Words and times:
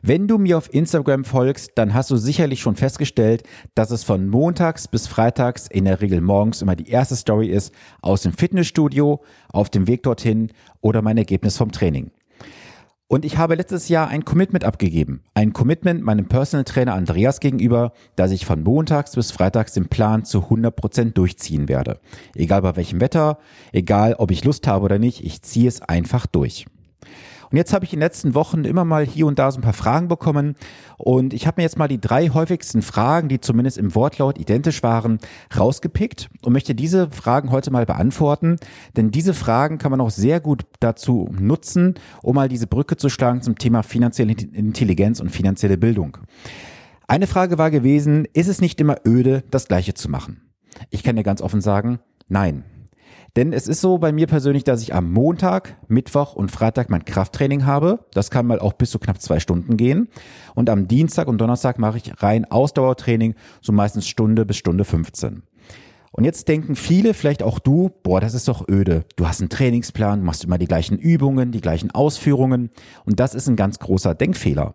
Wenn 0.00 0.28
du 0.28 0.38
mir 0.38 0.56
auf 0.56 0.72
Instagram 0.72 1.24
folgst, 1.24 1.72
dann 1.74 1.92
hast 1.92 2.10
du 2.12 2.16
sicherlich 2.16 2.60
schon 2.60 2.76
festgestellt, 2.76 3.42
dass 3.74 3.90
es 3.90 4.04
von 4.04 4.28
montags 4.28 4.86
bis 4.86 5.08
freitags 5.08 5.66
in 5.66 5.86
der 5.86 6.00
Regel 6.00 6.20
morgens 6.20 6.62
immer 6.62 6.76
die 6.76 6.88
erste 6.88 7.16
Story 7.16 7.48
ist 7.48 7.74
aus 8.00 8.22
dem 8.22 8.32
Fitnessstudio, 8.32 9.20
auf 9.52 9.70
dem 9.70 9.88
Weg 9.88 10.04
dorthin 10.04 10.52
oder 10.80 11.02
mein 11.02 11.18
Ergebnis 11.18 11.56
vom 11.56 11.72
Training. 11.72 12.12
Und 13.08 13.24
ich 13.24 13.38
habe 13.38 13.56
letztes 13.56 13.88
Jahr 13.88 14.06
ein 14.06 14.24
Commitment 14.24 14.64
abgegeben. 14.64 15.24
Ein 15.34 15.52
Commitment 15.52 16.04
meinem 16.04 16.28
Personal 16.28 16.64
Trainer 16.64 16.94
Andreas 16.94 17.40
gegenüber, 17.40 17.92
dass 18.14 18.30
ich 18.30 18.46
von 18.46 18.62
montags 18.62 19.16
bis 19.16 19.32
freitags 19.32 19.72
den 19.72 19.88
Plan 19.88 20.24
zu 20.24 20.44
100 20.44 20.76
Prozent 20.76 21.18
durchziehen 21.18 21.68
werde. 21.68 21.98
Egal 22.36 22.62
bei 22.62 22.76
welchem 22.76 23.00
Wetter, 23.00 23.38
egal 23.72 24.14
ob 24.18 24.30
ich 24.30 24.44
Lust 24.44 24.68
habe 24.68 24.84
oder 24.84 25.00
nicht, 25.00 25.24
ich 25.24 25.42
ziehe 25.42 25.66
es 25.66 25.82
einfach 25.82 26.26
durch. 26.26 26.66
Und 27.50 27.56
jetzt 27.56 27.72
habe 27.72 27.84
ich 27.84 27.92
in 27.92 27.98
den 27.98 28.04
letzten 28.04 28.34
Wochen 28.34 28.64
immer 28.64 28.84
mal 28.84 29.04
hier 29.04 29.26
und 29.26 29.38
da 29.38 29.50
so 29.50 29.58
ein 29.58 29.62
paar 29.62 29.72
Fragen 29.72 30.08
bekommen 30.08 30.54
und 30.98 31.32
ich 31.32 31.46
habe 31.46 31.60
mir 31.60 31.62
jetzt 31.62 31.78
mal 31.78 31.88
die 31.88 32.00
drei 32.00 32.28
häufigsten 32.28 32.82
Fragen, 32.82 33.28
die 33.28 33.40
zumindest 33.40 33.78
im 33.78 33.94
Wortlaut 33.94 34.38
identisch 34.38 34.82
waren, 34.82 35.18
rausgepickt 35.56 36.28
und 36.42 36.52
möchte 36.52 36.74
diese 36.74 37.10
Fragen 37.10 37.50
heute 37.50 37.70
mal 37.70 37.86
beantworten, 37.86 38.56
denn 38.96 39.10
diese 39.10 39.34
Fragen 39.34 39.78
kann 39.78 39.90
man 39.90 40.00
auch 40.00 40.10
sehr 40.10 40.40
gut 40.40 40.64
dazu 40.80 41.28
nutzen, 41.38 41.94
um 42.22 42.34
mal 42.34 42.48
diese 42.48 42.66
Brücke 42.66 42.96
zu 42.96 43.08
schlagen 43.08 43.42
zum 43.42 43.56
Thema 43.56 43.82
finanzielle 43.82 44.32
Intelligenz 44.32 45.20
und 45.20 45.30
finanzielle 45.30 45.78
Bildung. 45.78 46.18
Eine 47.06 47.26
Frage 47.26 47.56
war 47.56 47.70
gewesen, 47.70 48.26
ist 48.34 48.48
es 48.48 48.60
nicht 48.60 48.80
immer 48.80 48.96
öde, 49.06 49.42
das 49.50 49.68
Gleiche 49.68 49.94
zu 49.94 50.10
machen? 50.10 50.42
Ich 50.90 51.02
kann 51.02 51.16
dir 51.16 51.22
ganz 51.22 51.40
offen 51.40 51.60
sagen, 51.60 52.00
nein. 52.28 52.64
Denn 53.36 53.52
es 53.52 53.68
ist 53.68 53.80
so 53.80 53.98
bei 53.98 54.10
mir 54.10 54.26
persönlich, 54.26 54.64
dass 54.64 54.82
ich 54.82 54.94
am 54.94 55.12
Montag, 55.12 55.76
Mittwoch 55.86 56.34
und 56.34 56.50
Freitag 56.50 56.90
mein 56.90 57.04
Krafttraining 57.04 57.66
habe. 57.66 58.00
Das 58.12 58.30
kann 58.30 58.46
mal 58.46 58.58
auch 58.58 58.72
bis 58.72 58.90
zu 58.90 58.98
knapp 58.98 59.20
zwei 59.20 59.38
Stunden 59.38 59.76
gehen. 59.76 60.08
Und 60.54 60.70
am 60.70 60.88
Dienstag 60.88 61.28
und 61.28 61.38
Donnerstag 61.38 61.78
mache 61.78 61.98
ich 61.98 62.22
rein 62.22 62.44
Ausdauertraining, 62.50 63.34
so 63.60 63.72
meistens 63.72 64.08
Stunde 64.08 64.44
bis 64.44 64.56
Stunde 64.56 64.84
15. 64.84 65.42
Und 66.12 66.24
jetzt 66.24 66.48
denken 66.48 66.74
viele, 66.76 67.14
vielleicht 67.14 67.42
auch 67.42 67.58
du, 67.58 67.90
boah, 68.02 68.20
das 68.20 68.34
ist 68.34 68.48
doch 68.48 68.66
öde. 68.68 69.04
Du 69.16 69.28
hast 69.28 69.40
einen 69.40 69.50
Trainingsplan, 69.50 70.22
machst 70.22 70.44
immer 70.44 70.58
die 70.58 70.66
gleichen 70.66 70.98
Übungen, 70.98 71.52
die 71.52 71.60
gleichen 71.60 71.90
Ausführungen. 71.90 72.70
Und 73.04 73.20
das 73.20 73.34
ist 73.34 73.48
ein 73.48 73.56
ganz 73.56 73.78
großer 73.78 74.14
Denkfehler. 74.14 74.74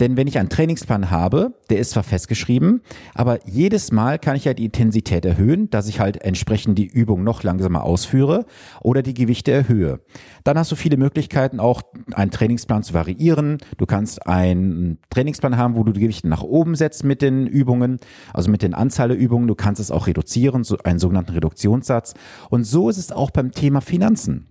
Denn 0.00 0.16
wenn 0.16 0.26
ich 0.26 0.38
einen 0.38 0.48
Trainingsplan 0.48 1.10
habe, 1.10 1.52
der 1.68 1.78
ist 1.78 1.90
zwar 1.90 2.02
festgeschrieben, 2.02 2.80
aber 3.14 3.46
jedes 3.46 3.92
Mal 3.92 4.18
kann 4.18 4.34
ich 4.34 4.46
ja 4.46 4.54
die 4.54 4.64
Intensität 4.64 5.26
erhöhen, 5.26 5.68
dass 5.68 5.88
ich 5.88 6.00
halt 6.00 6.22
entsprechend 6.22 6.78
die 6.78 6.86
Übung 6.86 7.22
noch 7.22 7.42
langsamer 7.42 7.84
ausführe 7.84 8.46
oder 8.80 9.02
die 9.02 9.12
Gewichte 9.12 9.52
erhöhe. 9.52 10.00
Dann 10.44 10.56
hast 10.56 10.72
du 10.72 10.76
viele 10.76 10.96
Möglichkeiten, 10.96 11.60
auch 11.60 11.82
einen 12.12 12.30
Trainingsplan 12.30 12.82
zu 12.82 12.94
variieren. 12.94 13.58
Du 13.76 13.84
kannst 13.84 14.26
einen 14.26 14.98
Trainingsplan 15.10 15.58
haben, 15.58 15.76
wo 15.76 15.84
du 15.84 15.92
die 15.92 16.00
Gewichte 16.00 16.28
nach 16.28 16.42
oben 16.42 16.74
setzt 16.76 17.04
mit 17.04 17.20
den 17.20 17.46
Übungen, 17.46 17.98
also 18.32 18.50
mit 18.50 18.62
den 18.62 18.72
Anzahl 18.72 19.08
der 19.08 19.18
Übungen. 19.18 19.48
Du 19.48 19.54
kannst 19.54 19.80
es 19.80 19.90
auch 19.90 20.06
reduzieren, 20.06 20.64
einen 20.78 20.98
sogenannten 20.98 21.32
Reduktionssatz. 21.32 22.14
Und 22.48 22.64
so 22.64 22.88
ist 22.88 22.98
es 22.98 23.12
auch 23.12 23.30
beim 23.30 23.52
Thema 23.52 23.80
Finanzen. 23.80 24.46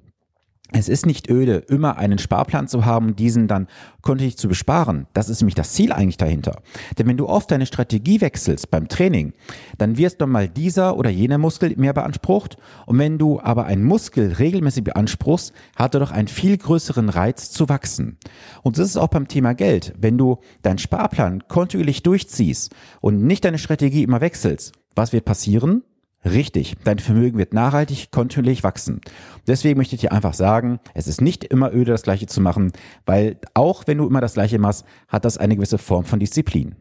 Es 0.71 0.87
ist 0.87 1.07
nicht 1.07 1.31
öde, 1.31 1.55
immer 1.67 1.97
einen 1.97 2.19
Sparplan 2.19 2.67
zu 2.67 2.85
haben, 2.85 3.15
diesen 3.15 3.47
dann 3.47 3.67
kontinuierlich 4.03 4.37
zu 4.37 4.47
besparen. 4.47 5.07
Das 5.13 5.27
ist 5.27 5.41
nämlich 5.41 5.55
das 5.55 5.73
Ziel 5.73 5.91
eigentlich 5.91 6.17
dahinter. 6.17 6.61
Denn 6.97 7.07
wenn 7.07 7.17
du 7.17 7.27
oft 7.27 7.49
deine 7.49 7.65
Strategie 7.65 8.21
wechselst 8.21 8.69
beim 8.69 8.87
Training, 8.87 9.33
dann 9.79 9.97
wirst 9.97 10.21
dann 10.21 10.29
mal 10.29 10.47
dieser 10.47 10.95
oder 10.95 11.09
jener 11.09 11.39
Muskel 11.39 11.73
mehr 11.77 11.93
beansprucht. 11.93 12.57
Und 12.85 12.99
wenn 12.99 13.17
du 13.17 13.39
aber 13.39 13.65
einen 13.65 13.83
Muskel 13.83 14.33
regelmäßig 14.33 14.83
beanspruchst, 14.83 15.53
hat 15.75 15.95
er 15.95 16.01
doch 16.01 16.11
einen 16.11 16.27
viel 16.27 16.55
größeren 16.55 17.09
Reiz 17.09 17.49
zu 17.49 17.67
wachsen. 17.67 18.17
Und 18.61 18.77
das 18.77 18.89
ist 18.89 18.97
auch 18.97 19.07
beim 19.07 19.27
Thema 19.27 19.53
Geld. 19.53 19.95
Wenn 19.97 20.19
du 20.19 20.37
deinen 20.61 20.77
Sparplan 20.77 21.47
kontinuierlich 21.47 22.03
durchziehst 22.03 22.75
und 23.01 23.23
nicht 23.25 23.43
deine 23.43 23.57
Strategie 23.57 24.03
immer 24.03 24.21
wechselst, 24.21 24.73
was 24.93 25.13
wird 25.13 25.25
passieren? 25.25 25.81
Richtig, 26.25 26.75
dein 26.83 26.99
Vermögen 26.99 27.37
wird 27.37 27.53
nachhaltig, 27.53 28.11
kontinuierlich 28.11 28.63
wachsen. 28.63 28.99
Deswegen 29.47 29.77
möchte 29.77 29.95
ich 29.95 30.01
dir 30.01 30.11
einfach 30.11 30.33
sagen, 30.33 30.79
es 30.93 31.07
ist 31.07 31.21
nicht 31.21 31.45
immer 31.45 31.73
öde, 31.73 31.91
das 31.91 32.03
Gleiche 32.03 32.27
zu 32.27 32.41
machen, 32.41 32.73
weil 33.05 33.37
auch 33.53 33.87
wenn 33.87 33.97
du 33.97 34.07
immer 34.07 34.19
das 34.19 34.33
Gleiche 34.33 34.59
machst, 34.59 34.85
hat 35.07 35.23
das 35.23 35.37
eine 35.37 35.55
gewisse 35.55 35.77
Form 35.77 36.03
von 36.03 36.19
Disziplin. 36.19 36.75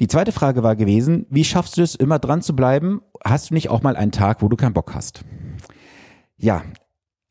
Die 0.00 0.08
zweite 0.08 0.32
Frage 0.32 0.62
war 0.62 0.76
gewesen, 0.76 1.26
wie 1.30 1.44
schaffst 1.44 1.78
du 1.78 1.82
es, 1.82 1.94
immer 1.94 2.18
dran 2.18 2.42
zu 2.42 2.54
bleiben? 2.54 3.00
Hast 3.24 3.50
du 3.50 3.54
nicht 3.54 3.70
auch 3.70 3.82
mal 3.82 3.96
einen 3.96 4.12
Tag, 4.12 4.42
wo 4.42 4.48
du 4.48 4.56
keinen 4.56 4.74
Bock 4.74 4.94
hast? 4.94 5.24
Ja, 6.36 6.62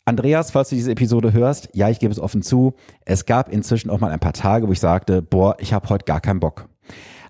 Andreas, 0.06 0.50
falls 0.50 0.70
du 0.70 0.76
diese 0.76 0.92
Episode 0.92 1.32
hörst, 1.32 1.70
ja, 1.74 1.90
ich 1.90 2.00
gebe 2.00 2.12
es 2.12 2.20
offen 2.20 2.42
zu, 2.42 2.74
es 3.06 3.26
gab 3.26 3.50
inzwischen 3.50 3.92
auch 3.92 4.00
mal 4.00 4.12
ein 4.12 4.20
paar 4.20 4.34
Tage, 4.34 4.68
wo 4.68 4.72
ich 4.72 4.80
sagte, 4.80 5.22
boah, 5.22 5.56
ich 5.60 5.74
habe 5.74 5.90
heute 5.90 6.06
gar 6.06 6.22
keinen 6.22 6.40
Bock. 6.40 6.70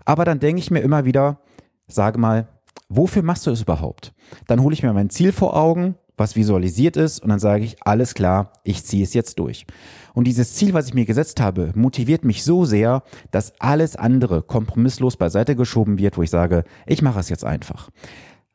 Aber 0.06 0.24
dann 0.24 0.40
denke 0.40 0.62
ich 0.62 0.72
mir 0.72 0.80
immer 0.80 1.06
wieder, 1.06 1.42
sage 1.88 2.18
mal, 2.18 2.48
wofür 2.90 3.24
machst 3.24 3.48
du 3.48 3.52
es 3.52 3.62
überhaupt? 3.62 4.14
Dann 4.48 4.62
hole 4.62 4.74
ich 4.74 4.84
mir 4.84 4.94
mein 4.94 5.10
Ziel 5.10 5.32
vor 5.32 5.56
Augen, 5.56 5.96
was 6.18 6.36
visualisiert 6.36 6.98
ist, 6.98 7.20
und 7.20 7.30
dann 7.30 7.40
sage 7.40 7.64
ich, 7.64 7.78
alles 7.82 8.14
klar, 8.14 8.54
ich 8.64 8.84
ziehe 8.86 9.04
es 9.04 9.14
jetzt 9.14 9.40
durch. 9.40 9.66
Und 10.14 10.26
dieses 10.26 10.54
Ziel, 10.54 10.74
was 10.74 10.88
ich 10.88 10.94
mir 10.94 11.06
gesetzt 11.06 11.40
habe, 11.40 11.72
motiviert 11.76 12.26
mich 12.26 12.44
so 12.44 12.66
sehr, 12.66 13.04
dass 13.32 13.60
alles 13.60 13.96
andere 13.96 14.42
kompromisslos 14.42 15.18
beiseite 15.18 15.56
geschoben 15.56 15.98
wird, 15.98 16.18
wo 16.18 16.22
ich 16.22 16.30
sage, 16.30 16.64
ich 16.86 17.02
mache 17.02 17.20
es 17.20 17.30
jetzt 17.30 17.46
einfach. 17.46 17.90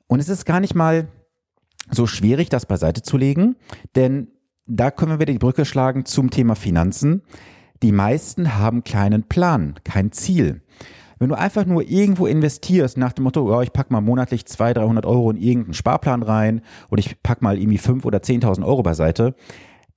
Und 0.06 0.20
es 0.20 0.28
ist 0.28 0.44
gar 0.44 0.60
nicht 0.60 0.74
mal 0.74 1.08
so 1.90 2.06
schwierig, 2.06 2.48
das 2.48 2.66
beiseite 2.66 3.02
zu 3.02 3.16
legen, 3.16 3.56
denn 3.94 4.28
da 4.66 4.90
können 4.90 5.12
wir 5.12 5.20
wieder 5.20 5.32
die 5.32 5.38
Brücke 5.38 5.64
schlagen 5.64 6.04
zum 6.04 6.30
Thema 6.30 6.56
Finanzen. 6.56 7.22
Die 7.82 7.92
meisten 7.92 8.56
haben 8.56 8.84
keinen 8.84 9.24
Plan, 9.24 9.74
kein 9.84 10.12
Ziel. 10.12 10.62
Wenn 11.18 11.30
du 11.30 11.34
einfach 11.38 11.64
nur 11.64 11.82
irgendwo 11.82 12.26
investierst 12.26 12.98
nach 12.98 13.12
dem 13.12 13.24
Motto, 13.24 13.50
ja, 13.50 13.62
ich 13.62 13.72
pack 13.72 13.90
mal 13.90 14.00
monatlich 14.00 14.46
200, 14.46 14.84
300 14.84 15.06
Euro 15.06 15.30
in 15.30 15.36
irgendeinen 15.36 15.74
Sparplan 15.74 16.22
rein 16.22 16.60
oder 16.90 17.00
ich 17.00 17.22
pack 17.22 17.40
mal 17.40 17.58
irgendwie 17.58 17.78
5 17.78 18.04
oder 18.04 18.18
10.000 18.18 18.64
Euro 18.64 18.82
beiseite, 18.82 19.34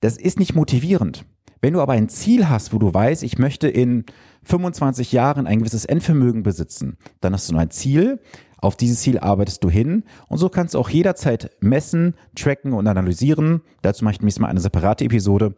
das 0.00 0.16
ist 0.16 0.38
nicht 0.38 0.54
motivierend. 0.54 1.26
Wenn 1.60 1.74
du 1.74 1.82
aber 1.82 1.92
ein 1.92 2.08
Ziel 2.08 2.48
hast, 2.48 2.72
wo 2.72 2.78
du 2.78 2.92
weißt, 2.92 3.22
ich 3.22 3.38
möchte 3.38 3.68
in 3.68 4.04
25 4.44 5.12
Jahren 5.12 5.46
ein 5.46 5.58
gewisses 5.58 5.84
Endvermögen 5.84 6.42
besitzen, 6.42 6.96
dann 7.20 7.34
hast 7.34 7.50
du 7.50 7.56
ein 7.56 7.70
Ziel, 7.70 8.18
auf 8.62 8.76
dieses 8.76 9.00
Ziel 9.00 9.18
arbeitest 9.18 9.64
du 9.64 9.70
hin 9.70 10.04
und 10.28 10.38
so 10.38 10.48
kannst 10.48 10.74
du 10.74 10.78
auch 10.78 10.90
jederzeit 10.90 11.50
messen, 11.60 12.14
tracken 12.34 12.72
und 12.72 12.86
analysieren. 12.86 13.62
Dazu 13.82 14.04
mache 14.04 14.14
ich 14.14 14.20
nächstes 14.20 14.40
Mal 14.40 14.48
eine 14.48 14.60
separate 14.60 15.04
Episode 15.04 15.54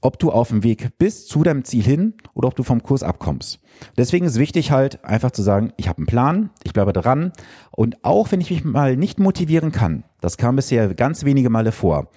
ob 0.00 0.18
du 0.18 0.30
auf 0.30 0.48
dem 0.48 0.62
Weg 0.62 0.98
bist 0.98 1.28
zu 1.28 1.42
deinem 1.42 1.64
Ziel 1.64 1.82
hin 1.82 2.14
oder 2.34 2.48
ob 2.48 2.56
du 2.56 2.62
vom 2.62 2.82
Kurs 2.82 3.02
abkommst. 3.02 3.60
Deswegen 3.96 4.26
ist 4.26 4.38
wichtig 4.38 4.70
halt 4.70 5.04
einfach 5.04 5.30
zu 5.30 5.42
sagen, 5.42 5.72
ich 5.76 5.88
habe 5.88 5.98
einen 5.98 6.06
Plan, 6.06 6.50
ich 6.64 6.72
bleibe 6.72 6.92
dran 6.92 7.32
und 7.70 8.04
auch 8.04 8.32
wenn 8.32 8.40
ich 8.40 8.50
mich 8.50 8.64
mal 8.64 8.96
nicht 8.96 9.18
motivieren 9.18 9.72
kann, 9.72 10.04
das 10.20 10.36
kam 10.36 10.56
bisher 10.56 10.94
ganz 10.94 11.24
wenige 11.24 11.50
Male 11.50 11.72
vor, 11.72 12.08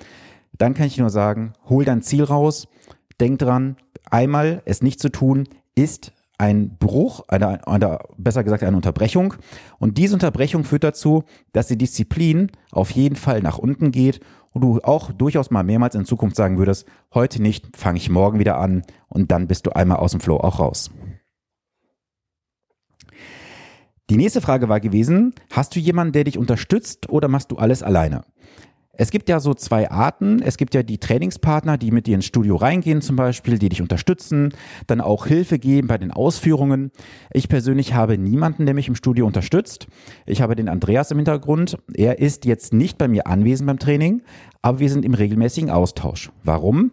dann 0.57 0.73
kann 0.73 0.87
ich 0.87 0.97
nur 0.97 1.09
sagen, 1.09 1.53
hol 1.69 1.85
dein 1.85 2.01
Ziel 2.01 2.23
raus, 2.23 2.67
denk 3.19 3.39
dran, 3.39 3.77
einmal 4.09 4.61
es 4.65 4.81
nicht 4.81 4.99
zu 4.99 5.09
tun, 5.09 5.47
ist 5.75 6.11
ein 6.37 6.77
Bruch, 6.77 7.21
eine, 7.27 7.65
eine, 7.67 7.99
besser 8.17 8.43
gesagt 8.43 8.63
eine 8.63 8.75
Unterbrechung. 8.75 9.35
Und 9.79 9.97
diese 9.97 10.15
Unterbrechung 10.15 10.63
führt 10.63 10.83
dazu, 10.83 11.23
dass 11.53 11.67
die 11.67 11.77
Disziplin 11.77 12.51
auf 12.71 12.91
jeden 12.91 13.15
Fall 13.15 13.41
nach 13.41 13.57
unten 13.57 13.91
geht 13.91 14.19
und 14.55 14.61
du 14.61 14.79
auch 14.83 15.11
durchaus 15.11 15.51
mal 15.51 15.63
mehrmals 15.63 15.95
in 15.95 16.05
Zukunft 16.05 16.37
sagen 16.37 16.57
würdest, 16.57 16.87
heute 17.13 17.41
nicht, 17.41 17.75
fange 17.75 17.97
ich 17.97 18.09
morgen 18.09 18.39
wieder 18.39 18.57
an 18.57 18.83
und 19.09 19.29
dann 19.31 19.47
bist 19.47 19.67
du 19.67 19.75
einmal 19.75 19.97
aus 19.97 20.11
dem 20.11 20.21
Flow 20.21 20.37
auch 20.37 20.59
raus. 20.59 20.91
Die 24.09 24.17
nächste 24.17 24.39
Frage 24.39 24.69
war 24.69 24.79
gewesen, 24.79 25.33
hast 25.51 25.75
du 25.75 25.79
jemanden, 25.79 26.13
der 26.13 26.23
dich 26.23 26.37
unterstützt 26.37 27.09
oder 27.09 27.27
machst 27.27 27.51
du 27.51 27.57
alles 27.57 27.83
alleine? 27.83 28.23
Es 28.97 29.11
gibt 29.11 29.29
ja 29.29 29.39
so 29.39 29.53
zwei 29.53 29.89
Arten. 29.91 30.41
Es 30.41 30.57
gibt 30.57 30.73
ja 30.73 30.83
die 30.83 30.97
Trainingspartner, 30.97 31.77
die 31.77 31.91
mit 31.91 32.07
dir 32.07 32.15
ins 32.15 32.25
Studio 32.25 32.55
reingehen 32.55 33.01
zum 33.01 33.15
Beispiel, 33.15 33.59
die 33.59 33.69
dich 33.69 33.81
unterstützen, 33.81 34.53
dann 34.87 35.01
auch 35.01 35.25
Hilfe 35.25 35.59
geben 35.59 35.87
bei 35.87 35.97
den 35.97 36.11
Ausführungen. 36.11 36.91
Ich 37.31 37.49
persönlich 37.49 37.93
habe 37.93 38.17
niemanden, 38.17 38.65
der 38.65 38.75
mich 38.75 38.87
im 38.87 38.95
Studio 38.95 39.25
unterstützt. 39.25 39.87
Ich 40.25 40.41
habe 40.41 40.55
den 40.55 40.69
Andreas 40.69 41.11
im 41.11 41.17
Hintergrund. 41.17 41.77
Er 41.93 42.19
ist 42.19 42.45
jetzt 42.45 42.73
nicht 42.73 42.97
bei 42.97 43.07
mir 43.07 43.27
anwesend 43.27 43.67
beim 43.67 43.79
Training, 43.79 44.21
aber 44.61 44.79
wir 44.79 44.89
sind 44.89 45.05
im 45.05 45.13
regelmäßigen 45.13 45.69
Austausch. 45.69 46.31
Warum? 46.43 46.91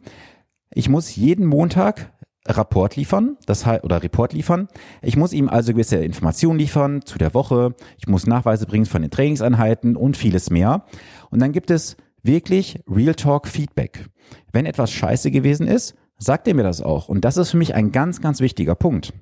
Ich 0.75 0.89
muss 0.89 1.15
jeden 1.17 1.47
Montag 1.47 2.13
Rapport 2.49 2.97
liefern, 2.97 3.37
das 3.47 3.67
heißt, 3.67 3.85
oder 3.85 4.03
Report 4.03 4.33
liefern. 4.33 4.69
Ich 5.01 5.17
muss 5.17 5.33
ihm 5.33 5.49
also 5.49 5.73
gewisse 5.73 5.97
Informationen 5.97 6.59
liefern 6.59 7.03
zu 7.05 7.19
der 7.19 7.35
Woche. 7.35 7.75
Ich 7.99 8.09
muss 8.09 8.27
Nachweise 8.27 8.67
bringen 8.67 8.87
von 8.87 9.03
den 9.03 9.11
Trainingseinheiten 9.11 9.97
und 9.97 10.17
vieles 10.17 10.51
mehr. 10.51 10.85
Und 11.31 11.41
dann 11.41 11.53
gibt 11.53 11.71
es 11.71 11.97
wirklich 12.23 12.81
Real 12.89 13.15
Talk 13.15 13.47
Feedback. 13.47 14.07
Wenn 14.53 14.67
etwas 14.67 14.91
scheiße 14.91 15.31
gewesen 15.31 15.69
ist, 15.69 15.95
sagt 16.19 16.49
er 16.49 16.55
mir 16.55 16.63
das 16.63 16.83
auch. 16.83 17.09
Und 17.09 17.25
das 17.25 17.37
ist 17.37 17.51
für 17.51 17.57
mich 17.57 17.75
ein 17.75 17.93
ganz, 17.93 18.21
ganz 18.21 18.41
wichtiger 18.41 18.75
Punkt. 18.75 19.13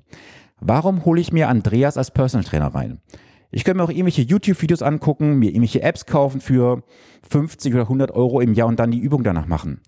Warum 0.59 1.05
hole 1.05 1.21
ich 1.21 1.31
mir 1.31 1.49
Andreas 1.49 1.97
als 1.97 2.11
Personal 2.11 2.45
Trainer 2.45 2.73
rein? 2.73 2.99
Ich 3.51 3.63
könnte 3.65 3.79
mir 3.79 3.83
auch 3.83 3.89
irgendwelche 3.89 4.21
YouTube-Videos 4.21 4.81
angucken, 4.81 5.37
mir 5.37 5.49
irgendwelche 5.49 5.81
Apps 5.81 6.05
kaufen 6.05 6.39
für 6.39 6.83
50 7.29 7.73
oder 7.73 7.83
100 7.83 8.11
Euro 8.11 8.39
im 8.39 8.53
Jahr 8.53 8.67
und 8.67 8.79
dann 8.79 8.91
die 8.91 8.99
Übung 8.99 9.23
danach 9.23 9.45
machen. 9.47 9.81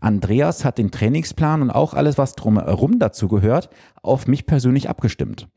Andreas 0.00 0.64
hat 0.64 0.78
den 0.78 0.90
Trainingsplan 0.90 1.62
und 1.62 1.70
auch 1.70 1.94
alles, 1.94 2.18
was 2.18 2.34
drumherum 2.34 2.98
dazu 2.98 3.28
gehört, 3.28 3.70
auf 4.02 4.26
mich 4.26 4.46
persönlich 4.46 4.88
abgestimmt. 4.88 5.48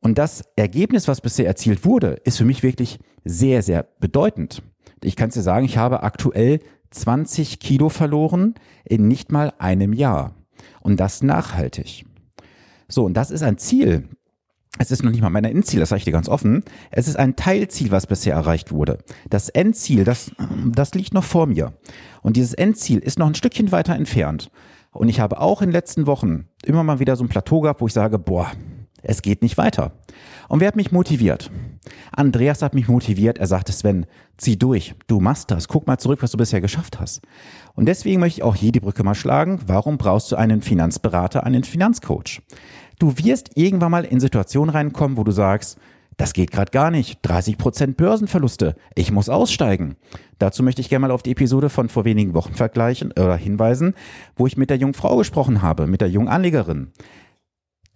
Und 0.00 0.18
das 0.18 0.42
Ergebnis, 0.56 1.06
was 1.06 1.20
bisher 1.20 1.46
erzielt 1.46 1.84
wurde, 1.84 2.20
ist 2.24 2.38
für 2.38 2.44
mich 2.44 2.62
wirklich 2.62 2.98
sehr, 3.24 3.62
sehr 3.62 3.86
bedeutend. 4.00 4.62
Ich 5.02 5.16
kann 5.16 5.30
dir 5.30 5.42
sagen, 5.42 5.64
ich 5.64 5.76
habe 5.76 6.02
aktuell 6.02 6.58
20 6.90 7.60
Kilo 7.60 7.88
verloren 7.88 8.54
in 8.84 9.08
nicht 9.08 9.32
mal 9.32 9.52
einem 9.58 9.92
Jahr. 9.92 10.34
Und 10.80 10.98
das 10.98 11.22
nachhaltig. 11.22 12.04
So, 12.88 13.04
und 13.04 13.14
das 13.14 13.30
ist 13.30 13.42
ein 13.42 13.58
Ziel. 13.58 14.08
Es 14.78 14.90
ist 14.90 15.02
noch 15.02 15.10
nicht 15.10 15.20
mal 15.20 15.30
mein 15.30 15.44
Endziel, 15.44 15.80
das 15.80 15.90
sage 15.90 15.98
ich 15.98 16.04
dir 16.04 16.12
ganz 16.12 16.28
offen. 16.28 16.64
Es 16.90 17.06
ist 17.06 17.16
ein 17.16 17.36
Teilziel, 17.36 17.90
was 17.90 18.06
bisher 18.06 18.34
erreicht 18.34 18.72
wurde. 18.72 18.98
Das 19.28 19.48
Endziel, 19.50 20.04
das, 20.04 20.32
das 20.66 20.94
liegt 20.94 21.12
noch 21.12 21.24
vor 21.24 21.46
mir. 21.46 21.74
Und 22.22 22.36
dieses 22.36 22.54
Endziel 22.54 22.98
ist 22.98 23.18
noch 23.18 23.26
ein 23.26 23.34
Stückchen 23.34 23.70
weiter 23.70 23.94
entfernt. 23.94 24.50
Und 24.90 25.08
ich 25.08 25.20
habe 25.20 25.40
auch 25.40 25.60
in 25.62 25.68
den 25.68 25.72
letzten 25.72 26.06
Wochen 26.06 26.46
immer 26.64 26.84
mal 26.84 27.00
wieder 27.00 27.16
so 27.16 27.24
ein 27.24 27.28
Plateau 27.28 27.60
gehabt, 27.60 27.80
wo 27.80 27.86
ich 27.86 27.92
sage, 27.92 28.18
boah, 28.18 28.50
es 29.02 29.22
geht 29.22 29.42
nicht 29.42 29.58
weiter. 29.58 29.92
Und 30.48 30.60
wer 30.60 30.68
hat 30.68 30.76
mich 30.76 30.92
motiviert? 30.92 31.50
Andreas 32.12 32.62
hat 32.62 32.74
mich 32.74 32.88
motiviert. 32.88 33.38
Er 33.38 33.46
sagte, 33.46 33.72
Sven, 33.72 34.06
zieh 34.36 34.58
durch. 34.58 34.94
Du 35.06 35.20
machst 35.20 35.50
das. 35.50 35.66
Guck 35.66 35.86
mal 35.86 35.98
zurück, 35.98 36.22
was 36.22 36.30
du 36.30 36.36
bisher 36.36 36.60
geschafft 36.60 37.00
hast. 37.00 37.22
Und 37.74 37.86
deswegen 37.86 38.20
möchte 38.20 38.40
ich 38.40 38.44
auch 38.44 38.54
hier 38.54 38.70
die 38.70 38.80
Brücke 38.80 39.02
mal 39.02 39.14
schlagen. 39.14 39.60
Warum 39.66 39.98
brauchst 39.98 40.30
du 40.30 40.36
einen 40.36 40.62
Finanzberater, 40.62 41.44
einen 41.44 41.64
Finanzcoach? 41.64 42.42
Du 43.02 43.18
wirst 43.18 43.56
irgendwann 43.56 43.90
mal 43.90 44.04
in 44.04 44.20
Situationen 44.20 44.70
reinkommen, 44.70 45.16
wo 45.16 45.24
du 45.24 45.32
sagst, 45.32 45.76
das 46.18 46.32
geht 46.32 46.52
gerade 46.52 46.70
gar 46.70 46.92
nicht. 46.92 47.18
30 47.22 47.58
Prozent 47.58 47.96
Börsenverluste. 47.96 48.76
Ich 48.94 49.10
muss 49.10 49.28
aussteigen. 49.28 49.96
Dazu 50.38 50.62
möchte 50.62 50.80
ich 50.82 50.88
gerne 50.88 51.08
mal 51.08 51.10
auf 51.12 51.24
die 51.24 51.32
Episode 51.32 51.68
von 51.68 51.88
vor 51.88 52.04
wenigen 52.04 52.32
Wochen 52.32 52.54
vergleichen 52.54 53.10
oder 53.10 53.34
hinweisen, 53.34 53.94
wo 54.36 54.46
ich 54.46 54.56
mit 54.56 54.70
der 54.70 54.76
jungen 54.76 54.94
Frau 54.94 55.16
gesprochen 55.16 55.62
habe, 55.62 55.88
mit 55.88 56.00
der 56.00 56.10
jungen 56.10 56.28
Anlegerin. 56.28 56.92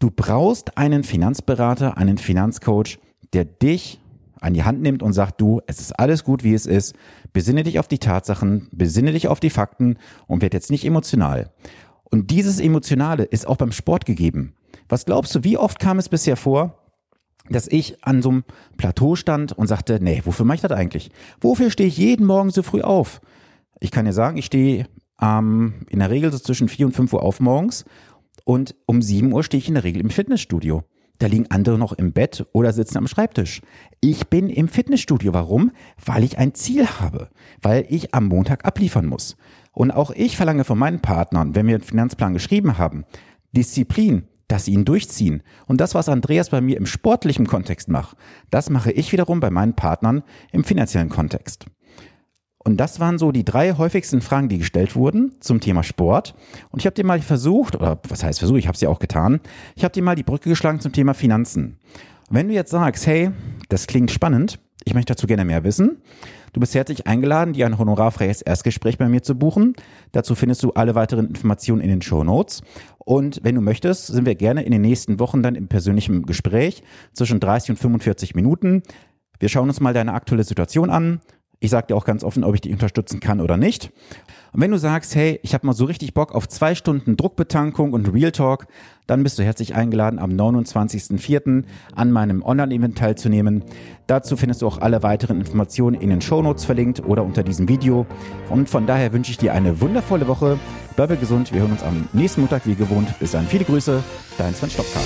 Du 0.01 0.11
brauchst 0.11 0.77
einen 0.77 1.05
Finanzberater, 1.05 1.97
einen 1.97 2.19
Finanzcoach, 2.19 2.99
der 3.33 3.45
dich 3.45 4.01
an 4.41 4.55
die 4.55 4.65
Hand 4.65 4.83
nimmt 4.83 5.05
und 5.05 5.13
sagt, 5.13 5.41
du, 5.41 5.61
es 5.69 5.79
ist 5.79 5.93
alles 5.93 6.25
gut, 6.25 6.43
wie 6.43 6.55
es 6.55 6.67
ist. 6.67 6.97
Besinne 7.33 7.63
dich 7.63 7.79
auf 7.79 7.87
die 7.87 8.01
Tatsachen, 8.01 8.67
besinne 8.73 9.13
dich 9.13 9.29
auf 9.29 9.39
die 9.39 9.51
Fakten 9.51 9.99
und 10.27 10.43
werd 10.43 10.53
jetzt 10.53 10.73
nicht 10.73 10.85
emotional. 10.85 11.53
Und 12.11 12.33
dieses 12.33 12.59
Emotionale 12.59 13.23
ist 13.23 13.47
auch 13.47 13.57
beim 13.57 13.71
Sport 13.71 14.05
gegeben. 14.05 14.57
Was 14.89 15.05
glaubst 15.05 15.35
du, 15.35 15.45
wie 15.45 15.59
oft 15.59 15.79
kam 15.79 15.99
es 15.99 16.09
bisher 16.09 16.37
vor, 16.37 16.79
dass 17.49 17.69
ich 17.69 18.05
an 18.05 18.23
so 18.23 18.31
einem 18.31 18.45
Plateau 18.77 19.15
stand 19.15 19.53
und 19.53 19.67
sagte, 19.67 19.99
nee, 20.01 20.23
wofür 20.25 20.45
mache 20.45 20.57
ich 20.57 20.63
das 20.63 20.73
eigentlich? 20.73 21.11
Wofür 21.41 21.71
stehe 21.71 21.89
ich 21.89 21.97
jeden 21.97 22.27
Morgen 22.27 22.51
so 22.51 22.63
früh 22.63 22.83
auf? 22.83 23.21
Ich 23.81 23.91
kann 23.91 24.05
dir 24.05 24.13
sagen, 24.13 24.37
ich 24.37 24.47
stehe 24.47 24.87
ähm, 25.21 25.87
in 25.89 26.01
der 26.01 26.11
Regel 26.11 26.33
so 26.33 26.39
zwischen 26.39 26.69
4 26.69 26.87
und 26.87 26.93
5 26.93 27.13
Uhr 27.13 27.23
auf 27.23 27.41
morgens 27.41 27.85
und 28.45 28.75
um 28.87 29.03
7 29.03 29.33
Uhr 29.33 29.43
stehe 29.43 29.59
ich 29.59 29.69
in 29.69 29.75
der 29.75 29.85
Regel 29.85 30.01
im 30.01 30.11
Fitnessstudio. 30.11 30.85
Da 31.19 31.29
liegen 31.29 31.51
andere 31.51 31.79
noch 31.79 31.95
im 31.95 32.13
Bett 32.13 32.47
oder 32.53 32.73
sitzen 32.73 32.99
am 32.99 33.07
Schreibtisch. 33.07 33.63
Ich 34.01 34.29
bin 34.29 34.51
im 34.51 34.69
Fitnessstudio. 34.69 35.33
Warum? 35.33 35.73
Weil 36.05 36.25
ich 36.25 36.37
ein 36.37 36.55
Ziel 36.55 36.87
habe. 36.87 37.31
Weil 37.63 37.87
ich 37.89 38.15
am 38.15 38.27
Montag 38.27 38.67
abliefern 38.67 39.07
muss. 39.07 39.37
Und 39.73 39.91
auch 39.91 40.11
ich 40.11 40.37
verlange 40.37 40.65
von 40.65 40.79
meinen 40.79 41.01
Partnern, 41.01 41.55
wenn 41.55 41.67
wir 41.67 41.77
einen 41.77 41.85
Finanzplan 41.85 42.35
geschrieben 42.35 42.77
haben, 42.77 43.05
Disziplin, 43.53 44.29
dass 44.49 44.65
sie 44.65 44.73
ihn 44.73 44.85
durchziehen. 44.85 45.43
Und 45.67 45.81
das, 45.81 45.95
was 45.95 46.09
Andreas 46.09 46.51
bei 46.51 46.61
mir 46.61 46.77
im 46.77 46.87
sportlichen 46.87 47.47
Kontext 47.47 47.89
macht, 47.89 48.17
das 48.51 48.71
mache 48.71 48.93
ich 48.93 49.13
wiederum 49.13 49.41
bei 49.41 49.51
meinen 49.51 49.75
Partnern 49.75 50.23
im 50.53 50.65
finanziellen 50.65 51.09
Kontext. 51.09 51.67
Und 52.59 52.79
das 52.79 52.99
waren 52.99 53.17
so 53.17 53.31
die 53.31 53.45
drei 53.45 53.75
häufigsten 53.75 54.21
Fragen, 54.21 54.49
die 54.49 54.59
gestellt 54.59 54.97
wurden 54.97 55.37
zum 55.41 55.61
Thema 55.61 55.85
Sport. 55.85 56.35
Und 56.71 56.81
ich 56.81 56.87
habe 56.87 56.95
dir 56.95 57.07
mal 57.07 57.21
versucht, 57.21 57.77
oder 57.77 58.01
was 58.09 58.25
heißt 58.25 58.41
versucht, 58.41 58.59
ich 58.59 58.67
habe 58.67 58.75
es 58.75 58.81
ja 58.81 58.89
auch 58.89 58.99
getan, 58.99 59.41
ich 59.77 59.85
habe 59.85 59.93
dir 59.93 60.03
mal 60.03 60.17
die 60.17 60.25
Brücke 60.25 60.49
geschlagen 60.49 60.81
zum 60.81 60.93
Thema 60.93 61.15
Finanzen. 61.15 61.79
Wenn 62.29 62.49
du 62.49 62.55
jetzt 62.55 62.73
sagst, 62.73 63.07
hey, 63.07 63.31
das 63.69 63.87
klingt 63.87 64.11
spannend, 64.11 64.59
ich 64.87 64.95
möchte 64.95 65.13
dazu 65.13 65.27
gerne 65.27 65.45
mehr 65.45 65.65
wissen, 65.65 66.01
du 66.53 66.61
bist 66.61 66.75
herzlich 66.75 67.09
eingeladen, 67.09 67.53
dir 67.53 67.67
ein 67.67 67.77
honorarfreies 67.77 68.41
Erstgespräch 68.41 68.99
bei 68.99 69.09
mir 69.09 69.21
zu 69.21 69.35
buchen. 69.35 69.75
Dazu 70.13 70.37
findest 70.37 70.63
du 70.63 70.73
alle 70.73 70.95
weiteren 70.95 71.27
Informationen 71.27 71.83
in 71.83 71.91
den 71.91 72.03
Show 72.03 72.23
Notes. 72.23 72.63
Und 72.99 73.41
wenn 73.43 73.57
du 73.57 73.61
möchtest, 73.61 74.07
sind 74.07 74.27
wir 74.27 74.37
gerne 74.37 74.63
in 74.63 74.71
den 74.71 74.83
nächsten 74.83 75.19
Wochen 75.19 75.43
dann 75.43 75.57
im 75.57 75.67
persönlichen 75.67 76.23
Gespräch 76.23 76.85
zwischen 77.13 77.41
30 77.41 77.71
und 77.71 77.77
45 77.79 78.37
Minuten. 78.37 78.83
Wir 79.41 79.49
schauen 79.49 79.69
uns 79.69 79.81
mal 79.81 79.93
deine 79.93 80.15
aktuelle 80.15 80.45
Situation 80.45 80.89
an, 80.89 81.21
ich 81.61 81.71
sage 81.71 81.89
dir 81.89 81.97
auch 81.97 82.05
ganz 82.05 82.23
offen, 82.23 82.45
ob 82.45 82.55
ich 82.55 82.61
dich 82.61 82.73
unterstützen 82.73 83.21
kann 83.21 83.41
oder 83.41 83.57
nicht. 83.57 83.91
Und 84.53 84.63
wenn 84.63 84.71
du 84.71 84.79
sagst, 84.79 85.15
hey, 85.15 85.39
ich 85.43 85.55
habe 85.55 85.67
mal 85.67 85.73
so 85.73 85.85
richtig 85.85 86.15
Bock 86.15 86.35
auf 86.35 86.49
zwei 86.49 86.75
Stunden 86.75 87.17
Druckbetankung 87.17 87.93
und 87.93 88.13
Real 88.13 88.33
Talk, 88.33 88.67
dann 89.07 89.23
bist 89.23 89.39
du 89.39 89.43
herzlich 89.43 89.75
eingeladen, 89.75 90.19
am 90.19 90.31
29.04. 90.31 91.65
an 91.95 92.11
meinem 92.11 92.43
Online-Event 92.43 92.97
teilzunehmen. 92.99 93.65
Dazu 94.07 94.37
findest 94.37 94.63
du 94.63 94.67
auch 94.67 94.79
alle 94.79 95.03
weiteren 95.03 95.41
Informationen 95.41 96.01
in 96.01 96.11
den 96.11 96.21
Shownotes 96.21 96.65
verlinkt 96.65 97.05
oder 97.05 97.23
unter 97.23 97.43
diesem 97.43 97.69
Video. 97.69 98.07
Und 98.49 98.69
von 98.69 98.87
daher 98.87 99.13
wünsche 99.13 99.31
ich 99.31 99.39
dir 99.39 99.53
eine 99.53 99.81
wundervolle 99.81 100.27
Woche. 100.27 100.59
Bleibe 100.97 101.17
gesund. 101.17 101.53
Wir 101.53 101.61
hören 101.61 101.73
uns 101.73 101.83
am 101.83 102.09
nächsten 102.13 102.41
Montag 102.41 102.67
wie 102.67 102.75
gewohnt. 102.75 103.19
Bis 103.19 103.33
dann. 103.33 103.47
Viele 103.47 103.65
Grüße. 103.65 104.03
Dein 104.39 104.55
Sven 104.55 104.71
Stopka. 104.71 105.01